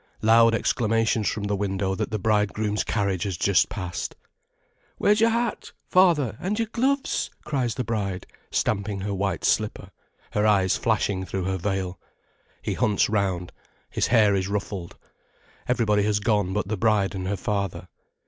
Loud 0.23 0.55
exclamations 0.55 1.29
from 1.29 1.43
the 1.43 1.55
window 1.55 1.93
that 1.93 2.09
the 2.09 2.17
bridegroom's 2.17 2.83
carriage 2.83 3.21
has 3.21 3.37
just 3.37 3.69
passed. 3.69 4.15
"Where's 4.97 5.21
your 5.21 5.29
hat, 5.29 5.73
father, 5.85 6.39
and 6.41 6.57
your 6.57 6.69
gloves?" 6.71 7.29
cries 7.45 7.75
the 7.75 7.83
bride, 7.83 8.25
stamping 8.51 9.01
her 9.01 9.13
white 9.13 9.45
slipper, 9.45 9.91
her 10.31 10.47
eyes 10.47 10.75
flashing 10.75 11.23
through 11.23 11.43
her 11.43 11.57
veil. 11.57 11.99
He 12.63 12.73
hunts 12.73 13.09
round—his 13.11 14.07
hair 14.07 14.33
is 14.33 14.47
ruffled. 14.47 14.97
Everybody 15.67 16.01
has 16.01 16.19
gone 16.19 16.51
but 16.51 16.67
the 16.67 16.77
bride 16.77 17.13
and 17.13 17.27
her 17.27 17.37
father. 17.37 17.87